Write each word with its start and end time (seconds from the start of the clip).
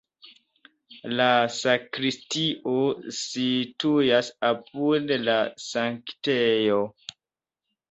La 1.19 1.27
sakristio 1.57 2.73
situas 3.19 4.33
apud 4.51 5.15
la 5.29 5.39
sanktejo. 5.69 6.83